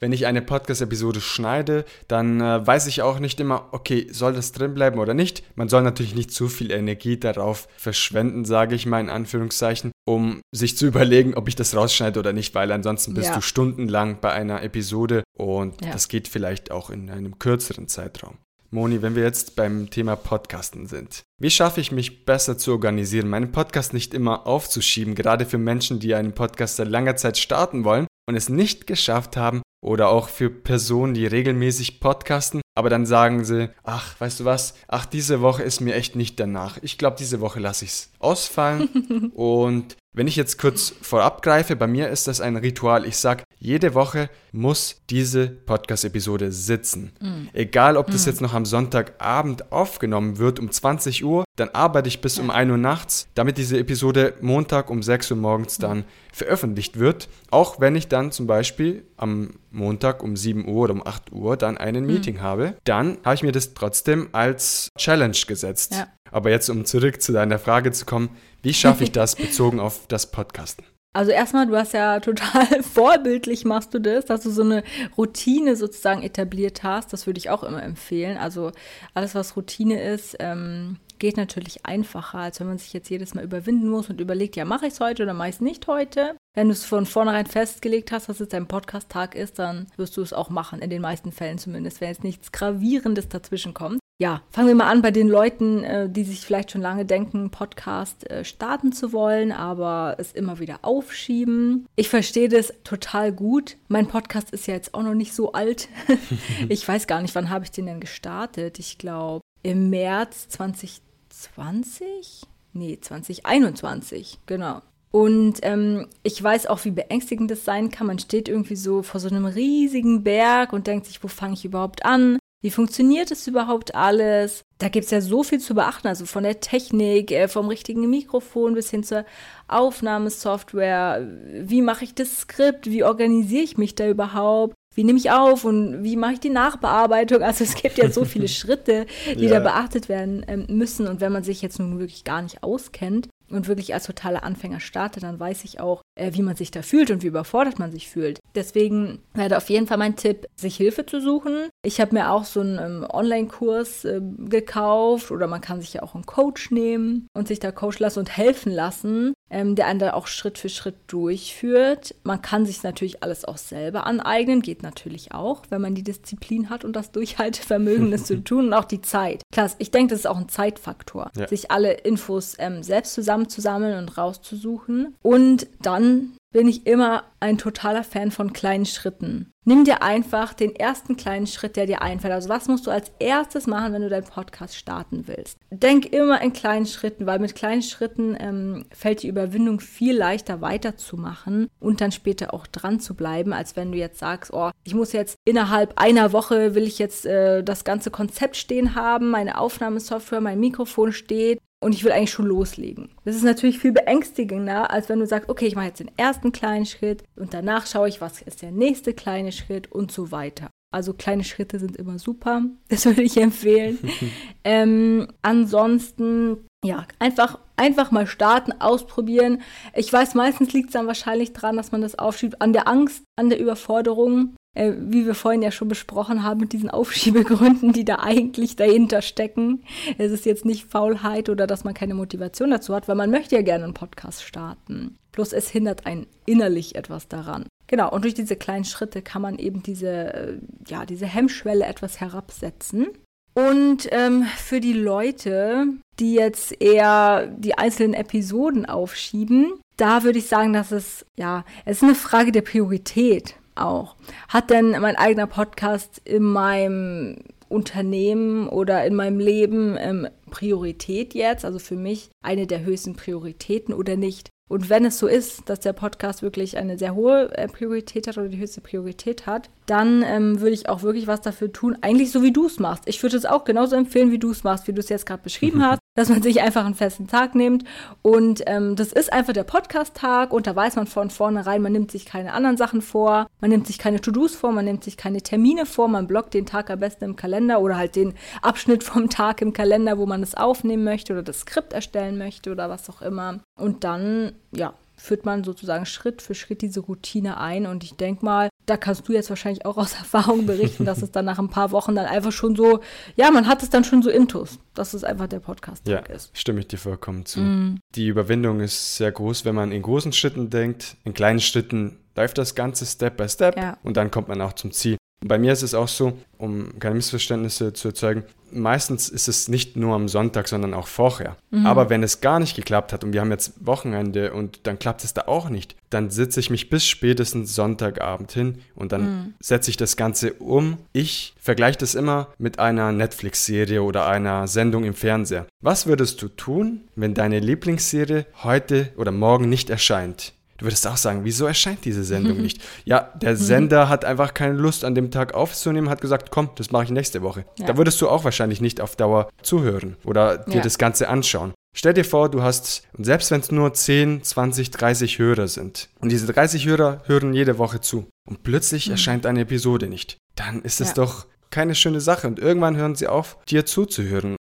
[0.00, 4.52] Wenn ich eine Podcast-Episode schneide, dann äh, weiß ich auch nicht immer, okay, soll das
[4.52, 5.44] drin bleiben oder nicht.
[5.56, 10.40] Man soll natürlich nicht zu viel Energie darauf verschwenden, sage ich mal in Anführungszeichen, um
[10.52, 13.34] sich zu überlegen, ob ich das rausschneide oder nicht, weil ansonsten bist Ja.
[13.36, 15.92] du stundenlang bei einer Episode und Ja.
[15.92, 18.36] das geht vielleicht auch in einem kürzeren Zeitraum.
[18.72, 21.22] Moni, wenn wir jetzt beim Thema Podcasten sind.
[21.40, 25.98] Wie schaffe ich mich besser zu organisieren, meinen Podcast nicht immer aufzuschieben, gerade für Menschen,
[25.98, 30.28] die einen Podcast seit langer Zeit starten wollen und es nicht geschafft haben, oder auch
[30.28, 35.40] für Personen, die regelmäßig podcasten, aber dann sagen sie, ach, weißt du was, ach, diese
[35.40, 36.78] Woche ist mir echt nicht danach.
[36.82, 39.30] Ich glaube, diese Woche lasse ich es ausfallen.
[39.34, 43.06] und wenn ich jetzt kurz vorab greife, bei mir ist das ein Ritual.
[43.06, 47.12] Ich sage, jede Woche muss diese Podcast-Episode sitzen.
[47.52, 52.22] Egal, ob das jetzt noch am Sonntagabend aufgenommen wird um 20 Uhr, dann arbeite ich
[52.22, 56.98] bis um 1 Uhr nachts, damit diese Episode Montag um 6 Uhr morgens dann veröffentlicht
[56.98, 57.28] wird.
[57.50, 61.58] Auch wenn ich dann zum Beispiel am Montag um 7 Uhr oder um 8 Uhr
[61.58, 65.92] dann einen Meeting habe, dann habe ich mir das trotzdem als Challenge gesetzt.
[65.92, 66.08] Ja.
[66.32, 68.30] Aber jetzt, um zurück zu deiner Frage zu kommen,
[68.62, 70.84] wie schaffe ich das bezogen auf das Podcasten?
[71.12, 74.84] Also erstmal, du hast ja total vorbildlich machst du das, dass du so eine
[75.18, 77.12] Routine sozusagen etabliert hast.
[77.12, 78.38] Das würde ich auch immer empfehlen.
[78.38, 78.70] Also
[79.14, 83.44] alles, was Routine ist, ähm, geht natürlich einfacher, als wenn man sich jetzt jedes Mal
[83.44, 86.36] überwinden muss und überlegt, ja, mache ich es heute oder mache ich es nicht heute.
[86.54, 90.22] Wenn du es von vornherein festgelegt hast, dass es dein Podcast-Tag ist, dann wirst du
[90.22, 94.00] es auch machen, in den meisten Fällen zumindest, wenn jetzt nichts Gravierendes dazwischen kommt.
[94.20, 97.48] Ja, fangen wir mal an bei den Leuten, äh, die sich vielleicht schon lange denken,
[97.48, 101.86] Podcast äh, starten zu wollen, aber es immer wieder aufschieben.
[101.96, 103.78] Ich verstehe das total gut.
[103.88, 105.88] Mein Podcast ist ja jetzt auch noch nicht so alt.
[106.68, 108.78] ich weiß gar nicht, wann habe ich den denn gestartet?
[108.78, 112.42] Ich glaube im März 2020?
[112.74, 114.82] Nee, 2021, genau.
[115.12, 118.06] Und ähm, ich weiß auch, wie beängstigend das sein kann.
[118.06, 121.64] Man steht irgendwie so vor so einem riesigen Berg und denkt sich, wo fange ich
[121.64, 122.38] überhaupt an?
[122.62, 124.64] Wie funktioniert es überhaupt alles?
[124.78, 128.08] Da gibt es ja so viel zu beachten, also von der Technik, äh, vom richtigen
[128.08, 129.24] Mikrofon bis hin zur
[129.68, 131.26] Aufnahmesoftware.
[131.54, 132.86] Wie mache ich das Skript?
[132.86, 134.74] Wie organisiere ich mich da überhaupt?
[134.94, 137.42] Wie nehme ich auf und wie mache ich die Nachbearbeitung?
[137.42, 139.06] Also es gibt ja so viele Schritte,
[139.38, 139.50] die ja.
[139.50, 141.06] da beachtet werden ähm, müssen.
[141.06, 144.80] Und wenn man sich jetzt nun wirklich gar nicht auskennt, und wirklich als totaler Anfänger
[144.80, 147.90] starte, dann weiß ich auch, äh, wie man sich da fühlt und wie überfordert man
[147.90, 148.38] sich fühlt.
[148.54, 151.68] Deswegen wäre auf jeden Fall mein Tipp, sich Hilfe zu suchen.
[151.82, 156.02] Ich habe mir auch so einen ähm, Online-Kurs äh, gekauft oder man kann sich ja
[156.02, 159.98] auch einen Coach nehmen und sich da coachen lassen und helfen lassen, ähm, der einen
[159.98, 162.14] da auch Schritt für Schritt durchführt.
[162.22, 166.68] Man kann sich natürlich alles auch selber aneignen, geht natürlich auch, wenn man die Disziplin
[166.68, 169.42] hat und das Durchhaltevermögen, das zu tun und auch die Zeit.
[169.50, 171.48] Klar, ich denke, das ist auch ein Zeitfaktor, ja.
[171.48, 178.04] sich alle Infos ähm, selbst zusammenzusammeln und rauszusuchen und dann bin ich immer ein totaler
[178.04, 179.52] Fan von kleinen Schritten.
[179.64, 182.32] Nimm dir einfach den ersten kleinen Schritt, der dir einfällt.
[182.32, 185.58] Also was musst du als erstes machen, wenn du deinen Podcast starten willst?
[185.70, 190.60] Denk immer in kleinen Schritten, weil mit kleinen Schritten ähm, fällt die Überwindung viel leichter
[190.60, 194.94] weiterzumachen und dann später auch dran zu bleiben, als wenn du jetzt sagst, oh, ich
[194.94, 199.58] muss jetzt innerhalb einer Woche will ich jetzt äh, das ganze Konzept stehen haben, meine
[199.58, 203.10] Aufnahmesoftware, mein Mikrofon steht und ich will eigentlich schon loslegen.
[203.24, 206.52] Das ist natürlich viel beängstigender, als wenn du sagst, okay, ich mache jetzt den ersten
[206.52, 210.68] kleinen Schritt und danach schaue ich, was ist der nächste kleine Schritt und so weiter.
[210.92, 213.98] Also kleine Schritte sind immer super, das würde ich empfehlen.
[214.64, 219.62] ähm, ansonsten, ja, einfach, einfach mal starten, ausprobieren.
[219.94, 223.22] Ich weiß, meistens liegt es dann wahrscheinlich daran, dass man das aufschiebt, an der Angst,
[223.36, 228.04] an der Überforderung äh, wie wir vorhin ja schon besprochen haben, mit diesen Aufschiebegründen, die
[228.04, 229.82] da eigentlich dahinter stecken.
[230.18, 233.56] Es ist jetzt nicht Faulheit oder dass man keine Motivation dazu hat, weil man möchte
[233.56, 235.16] ja gerne einen Podcast starten.
[235.32, 237.66] Bloß es hindert einen innerlich etwas daran.
[237.86, 242.20] Genau, und durch diese kleinen Schritte kann man eben diese, äh, ja, diese Hemmschwelle etwas
[242.20, 243.08] herabsetzen.
[243.54, 245.86] Und ähm, für die Leute,
[246.20, 251.98] die jetzt eher die einzelnen Episoden aufschieben, da würde ich sagen, dass es, ja, es
[251.98, 254.16] ist eine Frage der Priorität auch.
[254.48, 257.36] Hat denn mein eigener Podcast in meinem
[257.68, 263.94] Unternehmen oder in meinem Leben ähm, Priorität jetzt, also für mich eine der höchsten Prioritäten
[263.94, 264.50] oder nicht?
[264.70, 268.38] Und wenn es so ist, dass der Podcast wirklich eine sehr hohe äh, Priorität hat
[268.38, 272.30] oder die höchste Priorität hat, dann ähm, würde ich auch wirklich was dafür tun, eigentlich
[272.30, 273.02] so wie du es machst.
[273.06, 275.42] Ich würde es auch genauso empfehlen, wie du es machst, wie du es jetzt gerade
[275.42, 277.84] beschrieben hast, dass man sich einfach einen festen Tag nimmt.
[278.20, 282.10] Und ähm, das ist einfach der Podcast-Tag und da weiß man von vornherein, man nimmt
[282.10, 285.40] sich keine anderen Sachen vor, man nimmt sich keine To-Dos vor, man nimmt sich keine
[285.40, 289.30] Termine vor, man blockt den Tag am besten im Kalender oder halt den Abschnitt vom
[289.30, 293.08] Tag im Kalender, wo man es aufnehmen möchte oder das Skript erstellen möchte oder was
[293.08, 293.60] auch immer.
[293.78, 297.86] Und dann, ja, führt man sozusagen Schritt für Schritt diese Routine ein.
[297.86, 301.30] Und ich denke mal, da kannst du jetzt wahrscheinlich auch aus Erfahrung berichten, dass es
[301.30, 303.00] dann nach ein paar Wochen dann einfach schon so,
[303.36, 306.56] ja, man hat es dann schon so intus, dass es einfach der podcast ja, ist.
[306.56, 307.60] Stimme ich dir vollkommen zu.
[307.60, 308.00] Mm.
[308.14, 311.16] Die Überwindung ist sehr groß, wenn man in großen Schritten denkt.
[311.24, 313.98] In kleinen Schritten läuft das Ganze Step by Step ja.
[314.02, 315.16] und dann kommt man auch zum Ziel.
[315.42, 319.96] Bei mir ist es auch so, um keine Missverständnisse zu erzeugen, meistens ist es nicht
[319.96, 321.56] nur am Sonntag, sondern auch vorher.
[321.70, 321.86] Mhm.
[321.86, 325.24] Aber wenn es gar nicht geklappt hat und wir haben jetzt Wochenende und dann klappt
[325.24, 329.54] es da auch nicht, dann sitze ich mich bis spätestens Sonntagabend hin und dann mhm.
[329.60, 330.98] setze ich das Ganze um.
[331.12, 335.66] Ich vergleiche das immer mit einer Netflix-Serie oder einer Sendung im Fernseher.
[335.80, 340.52] Was würdest du tun, wenn deine Lieblingsserie heute oder morgen nicht erscheint?
[340.80, 342.62] Du würdest auch sagen, wieso erscheint diese Sendung mhm.
[342.62, 342.80] nicht?
[343.04, 343.56] Ja, der mhm.
[343.56, 347.10] Sender hat einfach keine Lust, an dem Tag aufzunehmen, hat gesagt, komm, das mache ich
[347.10, 347.66] nächste Woche.
[347.78, 347.86] Ja.
[347.86, 350.82] Da würdest du auch wahrscheinlich nicht auf Dauer zuhören oder dir ja.
[350.82, 351.74] das Ganze anschauen.
[351.94, 356.08] Stell dir vor, du hast, und selbst wenn es nur 10, 20, 30 Hörer sind,
[356.20, 359.12] und diese 30 Hörer hören jede Woche zu, und plötzlich mhm.
[359.12, 361.14] erscheint eine Episode nicht, dann ist es ja.
[361.14, 362.46] doch keine schöne Sache.
[362.46, 364.56] Und irgendwann hören sie auf, dir zuzuhören.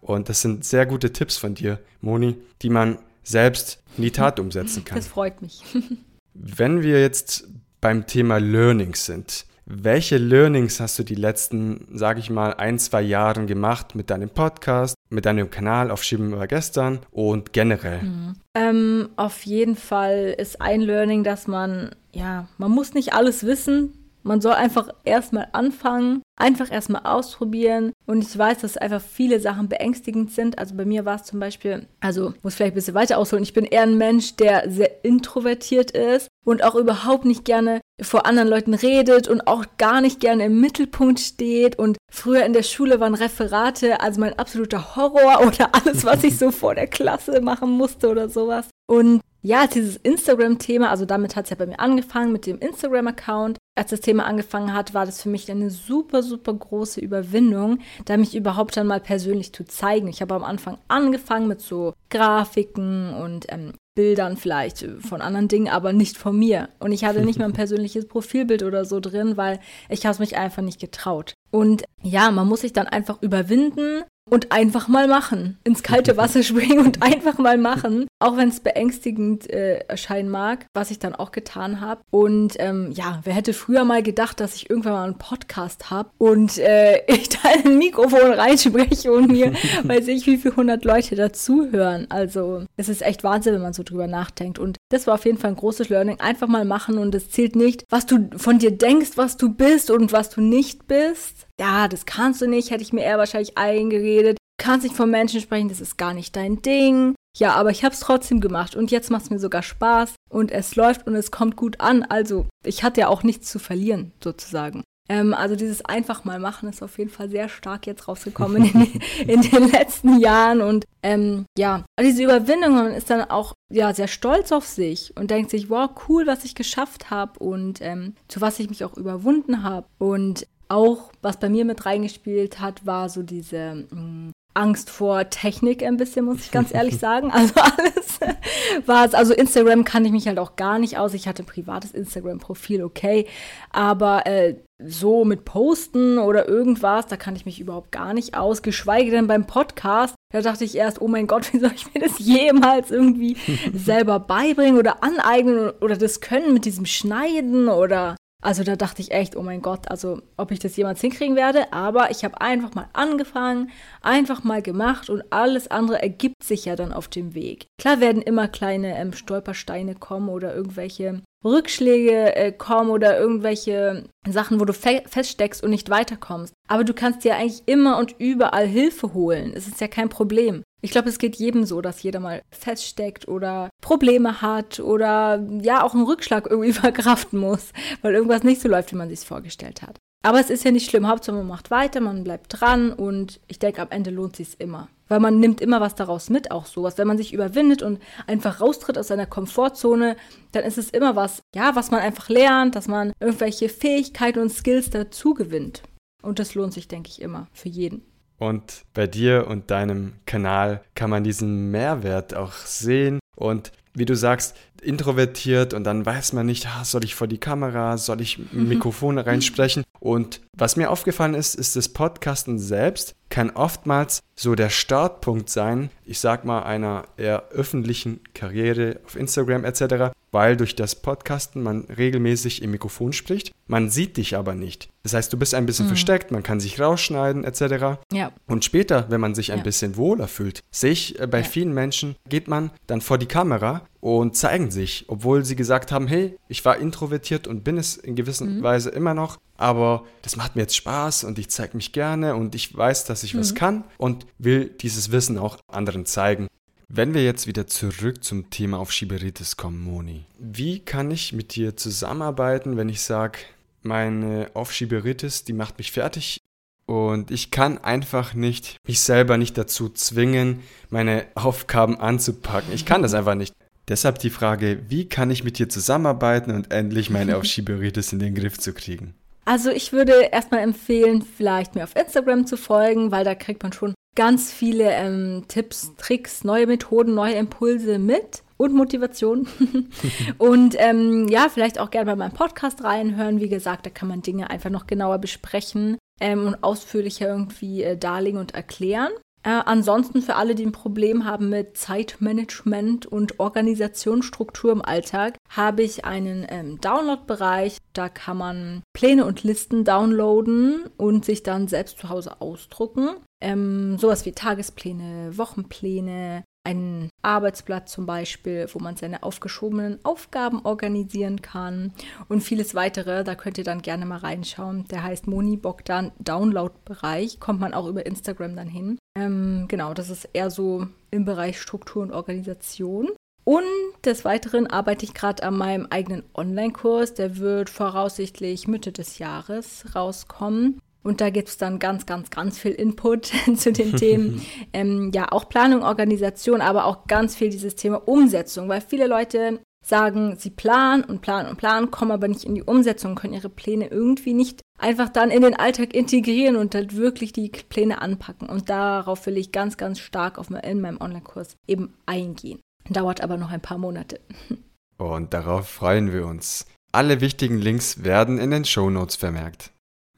[0.00, 4.40] Und das sind sehr gute Tipps von dir, Moni, die man selbst in die Tat
[4.40, 4.96] umsetzen kann.
[4.96, 5.62] Das freut mich.
[6.34, 7.46] Wenn wir jetzt
[7.80, 13.02] beim Thema Learnings sind, welche Learnings hast du die letzten, sage ich mal, ein, zwei
[13.02, 18.02] Jahren gemacht mit deinem Podcast, mit deinem Kanal auf Schieben über gestern und generell?
[18.02, 18.34] Mhm.
[18.54, 23.99] Ähm, auf jeden Fall ist ein Learning, dass man, ja, man muss nicht alles wissen.
[24.22, 27.92] Man soll einfach erstmal anfangen, einfach erstmal ausprobieren.
[28.06, 30.58] Und ich weiß, dass einfach viele Sachen beängstigend sind.
[30.58, 33.42] Also bei mir war es zum Beispiel, also muss vielleicht ein bisschen weiter ausholen.
[33.42, 38.26] Ich bin eher ein Mensch, der sehr introvertiert ist und auch überhaupt nicht gerne vor
[38.26, 41.78] anderen Leuten redet und auch gar nicht gerne im Mittelpunkt steht.
[41.78, 46.38] Und früher in der Schule waren Referate also mein absoluter Horror oder alles, was ich
[46.38, 48.68] so vor der Klasse machen musste oder sowas.
[48.90, 53.56] Und ja, dieses Instagram-Thema, also damit hat es ja bei mir angefangen mit dem Instagram-Account.
[53.78, 58.16] Als das Thema angefangen hat, war das für mich eine super, super große Überwindung, da
[58.16, 60.08] mich überhaupt dann mal persönlich zu zeigen.
[60.08, 65.68] Ich habe am Anfang angefangen mit so Grafiken und ähm, Bildern vielleicht von anderen Dingen,
[65.68, 66.68] aber nicht von mir.
[66.80, 70.18] Und ich hatte nicht mal ein persönliches Profilbild oder so drin, weil ich habe es
[70.18, 71.34] mich einfach nicht getraut.
[71.52, 75.58] Und ja, man muss sich dann einfach überwinden und einfach mal machen.
[75.64, 78.06] Ins kalte Wasser springen und einfach mal machen.
[78.18, 82.02] Auch wenn es beängstigend äh, erscheinen mag, was ich dann auch getan habe.
[82.10, 86.10] Und ähm, ja, wer hätte früher mal gedacht, dass ich irgendwann mal einen Podcast habe
[86.18, 90.84] und äh, ich da in ein Mikrofon reinspreche und mir weiß ich, wie viele hundert
[90.84, 92.06] Leute dazuhören.
[92.10, 94.58] Also es ist echt Wahnsinn, wenn man so drüber nachdenkt.
[94.58, 96.20] Und das war auf jeden Fall ein großes Learning.
[96.20, 99.90] Einfach mal machen und es zählt nicht, was du von dir denkst, was du bist
[99.90, 103.58] und was du nicht bist ja, das kannst du nicht, hätte ich mir eher wahrscheinlich
[103.58, 104.38] eingeredet.
[104.38, 107.14] Du kannst nicht von Menschen sprechen, das ist gar nicht dein Ding.
[107.36, 110.50] Ja, aber ich habe es trotzdem gemacht und jetzt macht es mir sogar Spaß und
[110.50, 112.02] es läuft und es kommt gut an.
[112.02, 114.82] Also ich hatte ja auch nichts zu verlieren, sozusagen.
[115.10, 119.00] Ähm, also dieses einfach mal machen ist auf jeden Fall sehr stark jetzt rausgekommen in,
[119.28, 124.08] in den letzten Jahren und ähm, ja, diese Überwindung, man ist dann auch ja sehr
[124.08, 128.40] stolz auf sich und denkt sich, wow, cool, was ich geschafft habe und ähm, zu
[128.40, 133.08] was ich mich auch überwunden habe und auch, was bei mir mit reingespielt hat, war
[133.08, 137.30] so diese mh, mm, Angst vor Technik ein bisschen, muss ich ganz ehrlich sagen.
[137.30, 138.20] Also alles
[138.86, 139.14] war es.
[139.14, 141.14] Also Instagram kann ich mich halt auch gar nicht aus.
[141.14, 143.26] Ich hatte ein privates Instagram-Profil, okay.
[143.70, 148.62] Aber äh, so mit Posten oder irgendwas, da kann ich mich überhaupt gar nicht aus.
[148.62, 150.14] Geschweige denn beim Podcast.
[150.32, 153.36] Da dachte ich erst, oh mein Gott, wie soll ich mir das jemals irgendwie
[153.72, 159.10] selber beibringen oder aneignen oder das können mit diesem Schneiden oder also da dachte ich
[159.10, 161.72] echt, oh mein Gott, also ob ich das jemals hinkriegen werde.
[161.72, 163.70] Aber ich habe einfach mal angefangen,
[164.02, 167.66] einfach mal gemacht und alles andere ergibt sich ja dann auf dem Weg.
[167.80, 174.60] Klar werden immer kleine ähm, Stolpersteine kommen oder irgendwelche Rückschläge äh, kommen oder irgendwelche Sachen,
[174.60, 176.52] wo du fe feststeckst und nicht weiterkommst.
[176.68, 179.52] Aber du kannst dir eigentlich immer und überall Hilfe holen.
[179.54, 180.62] Es ist ja kein Problem.
[180.82, 185.82] Ich glaube, es geht jedem so, dass jeder mal feststeckt oder Probleme hat oder ja
[185.82, 189.82] auch einen Rückschlag irgendwie verkraften muss, weil irgendwas nicht so läuft, wie man sich vorgestellt
[189.82, 189.98] hat.
[190.22, 191.08] Aber es ist ja nicht schlimm.
[191.08, 194.88] Hauptsache man macht weiter, man bleibt dran und ich denke, am Ende lohnt sich immer.
[195.08, 196.98] Weil man nimmt immer was daraus mit, auch sowas.
[196.98, 200.16] Wenn man sich überwindet und einfach raustritt aus seiner Komfortzone,
[200.52, 204.52] dann ist es immer was, ja, was man einfach lernt, dass man irgendwelche Fähigkeiten und
[204.52, 205.82] Skills dazu gewinnt.
[206.22, 208.04] Und das lohnt sich, denke ich, immer für jeden.
[208.40, 213.20] Und bei dir und deinem Kanal kann man diesen Mehrwert auch sehen.
[213.36, 217.38] Und wie du sagst, introvertiert und dann weiß man nicht, ah, soll ich vor die
[217.38, 219.84] Kamera, soll ich Mikrofone reinsprechen.
[219.98, 225.90] Und was mir aufgefallen ist, ist das Podcasten selbst kann oftmals so der Startpunkt sein,
[226.04, 231.84] ich sag mal, einer eher öffentlichen Karriere auf Instagram etc., weil durch das Podcasten man
[231.84, 233.52] regelmäßig im Mikrofon spricht.
[233.66, 234.88] Man sieht dich aber nicht.
[235.02, 235.90] Das heißt, du bist ein bisschen mhm.
[235.90, 238.00] versteckt, man kann sich rausschneiden etc.
[238.12, 238.32] Ja.
[238.46, 239.64] Und später, wenn man sich ein ja.
[239.64, 241.44] bisschen wohler fühlt, sehe ich äh, bei ja.
[241.44, 246.06] vielen Menschen, geht man dann vor die Kamera und zeigen sich, obwohl sie gesagt haben,
[246.06, 248.62] hey, ich war introvertiert und bin es in gewisser mhm.
[248.62, 252.54] Weise immer noch, aber das macht mir jetzt Spaß und ich zeige mich gerne und
[252.54, 253.40] ich weiß, dass ich mhm.
[253.40, 256.48] was kann und will dieses Wissen auch anderen zeigen.
[256.88, 261.54] Wenn wir jetzt wieder zurück zum Thema auf Schieberitis kommen, Moni, wie kann ich mit
[261.54, 263.38] dir zusammenarbeiten, wenn ich sage,
[263.82, 266.40] meine Aufschieberitis, die macht mich fertig
[266.86, 272.72] und ich kann einfach nicht mich selber nicht dazu zwingen, meine Aufgaben anzupacken.
[272.74, 273.54] Ich kann das einfach nicht.
[273.90, 278.36] Deshalb die Frage, wie kann ich mit dir zusammenarbeiten und endlich meine Aufschieberitis in den
[278.36, 279.14] Griff zu kriegen?
[279.44, 283.72] Also ich würde erstmal empfehlen, vielleicht mir auf Instagram zu folgen, weil da kriegt man
[283.72, 289.48] schon ganz viele ähm, Tipps, Tricks, neue Methoden, neue Impulse mit und Motivation.
[290.38, 293.40] und ähm, ja, vielleicht auch gerne bei meinem Podcast reinhören.
[293.40, 297.96] Wie gesagt, da kann man Dinge einfach noch genauer besprechen ähm, und ausführlicher irgendwie äh,
[297.96, 299.10] darlegen und erklären.
[299.42, 305.82] Äh, ansonsten für alle, die ein Problem haben mit Zeitmanagement und Organisationsstruktur im Alltag, habe
[305.82, 307.78] ich einen ähm, Download-Bereich.
[307.94, 313.08] Da kann man Pläne und Listen downloaden und sich dann selbst zu Hause ausdrucken.
[313.40, 321.42] Ähm, sowas wie Tagespläne, Wochenpläne, ein Arbeitsblatt zum Beispiel, wo man seine aufgeschobenen Aufgaben organisieren
[321.42, 321.92] kann
[322.28, 323.24] und vieles weitere.
[323.24, 324.86] Da könnt ihr dann gerne mal reinschauen.
[324.90, 327.40] Der heißt Moni Bogdan Download-Bereich.
[327.40, 328.98] Kommt man auch über Instagram dann hin.
[329.16, 333.08] Ähm, genau, das ist eher so im Bereich Struktur und Organisation.
[333.44, 333.64] Und
[334.04, 337.14] des Weiteren arbeite ich gerade an meinem eigenen Online-Kurs.
[337.14, 340.80] Der wird voraussichtlich Mitte des Jahres rauskommen.
[341.02, 344.42] Und da gibt es dann ganz, ganz, ganz viel Input zu den Themen.
[344.72, 349.60] ähm, ja, auch Planung, Organisation, aber auch ganz viel dieses Thema Umsetzung, weil viele Leute
[349.84, 353.48] sagen, sie planen und planen und planen, kommen aber nicht in die Umsetzung, können ihre
[353.48, 358.48] Pläne irgendwie nicht einfach dann in den Alltag integrieren und halt wirklich die Pläne anpacken.
[358.48, 362.60] Und darauf will ich ganz, ganz stark auf, in meinem Online-Kurs eben eingehen.
[362.88, 364.20] Dauert aber noch ein paar Monate.
[364.98, 366.66] Und darauf freuen wir uns.
[366.92, 369.72] Alle wichtigen Links werden in den Show Notes vermerkt.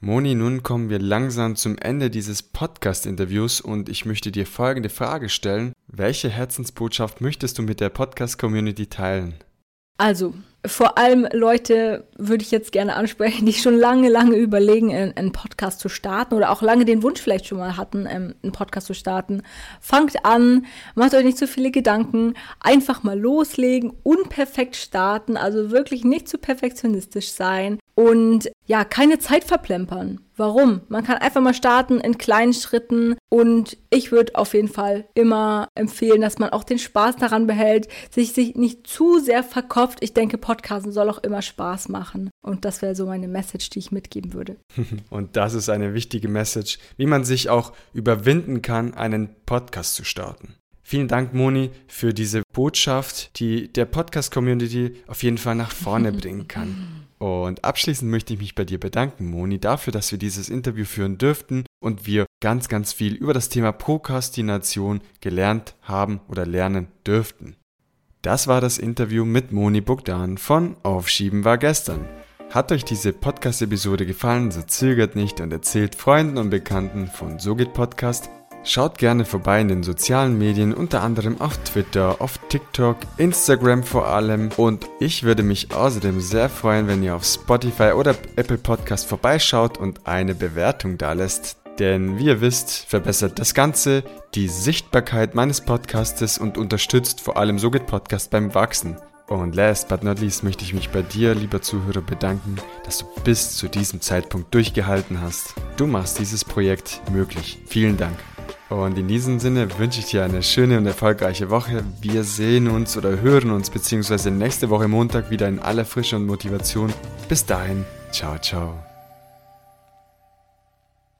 [0.04, 5.28] Moni, nun kommen wir langsam zum Ende dieses Podcast-Interviews und ich möchte dir folgende Frage
[5.28, 5.74] stellen.
[5.86, 9.34] Welche Herzensbotschaft möchtest du mit der Podcast-Community teilen?
[9.98, 15.32] Also, vor allem Leute würde ich jetzt gerne ansprechen, die schon lange, lange überlegen, einen
[15.32, 18.86] Podcast zu starten oder auch lange den Wunsch vielleicht schon mal hatten, ähm, einen Podcast
[18.86, 19.42] zu starten.
[19.80, 26.04] Fangt an, macht euch nicht zu viele Gedanken, einfach mal loslegen, unperfekt starten, also wirklich
[26.04, 30.20] nicht zu perfektionistisch sein und ja, keine Zeit verplempern.
[30.36, 30.80] Warum?
[30.88, 35.68] Man kann einfach mal starten in kleinen Schritten und ich würde auf jeden Fall immer
[35.74, 39.98] empfehlen, dass man auch den Spaß daran behält, sich, sich nicht zu sehr verkopft.
[40.00, 43.78] Ich denke, Podcasten soll auch immer Spaß machen und das wäre so meine Message, die
[43.78, 44.58] ich mitgeben würde.
[45.08, 50.04] Und das ist eine wichtige Message, wie man sich auch überwinden kann, einen Podcast zu
[50.04, 50.54] starten.
[50.82, 56.48] Vielen Dank, Moni, für diese Botschaft, die der Podcast-Community auf jeden Fall nach vorne bringen
[56.48, 57.06] kann.
[57.16, 61.16] Und abschließend möchte ich mich bei dir bedanken, Moni, dafür, dass wir dieses Interview führen
[61.16, 67.56] dürften und wir ganz, ganz viel über das Thema Prokrastination gelernt haben oder lernen dürften.
[68.22, 72.04] Das war das Interview mit Moni Bogdan von Aufschieben war gestern.
[72.50, 77.56] Hat euch diese Podcast-Episode gefallen, so zögert nicht und erzählt Freunden und Bekannten von So
[77.56, 78.30] geht Podcast
[78.64, 84.06] Schaut gerne vorbei in den sozialen Medien, unter anderem auf Twitter, auf TikTok, Instagram vor
[84.06, 84.50] allem.
[84.56, 89.78] Und ich würde mich außerdem sehr freuen, wenn ihr auf Spotify oder Apple Podcast vorbeischaut
[89.78, 91.61] und eine Bewertung da lässt.
[91.78, 94.04] Denn wie ihr wisst, verbessert das Ganze
[94.34, 98.96] die Sichtbarkeit meines Podcastes und unterstützt vor allem So geht Podcast beim Wachsen.
[99.28, 103.06] Und last but not least möchte ich mich bei dir, lieber Zuhörer, bedanken, dass du
[103.24, 105.54] bis zu diesem Zeitpunkt durchgehalten hast.
[105.76, 107.58] Du machst dieses Projekt möglich.
[107.66, 108.16] Vielen Dank.
[108.68, 111.84] Und in diesem Sinne wünsche ich dir eine schöne und erfolgreiche Woche.
[112.00, 116.26] Wir sehen uns oder hören uns beziehungsweise nächste Woche Montag wieder in aller Frische und
[116.26, 116.92] Motivation.
[117.28, 118.91] Bis dahin, ciao, ciao.